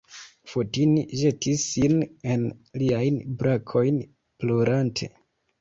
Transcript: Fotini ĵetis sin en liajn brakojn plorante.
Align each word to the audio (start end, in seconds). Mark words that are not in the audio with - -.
Fotini 0.53 1.03
ĵetis 1.19 1.65
sin 1.73 2.01
en 2.37 2.47
liajn 2.85 3.21
brakojn 3.43 4.03
plorante. 4.43 5.13